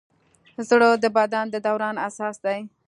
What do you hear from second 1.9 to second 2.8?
اساس دی.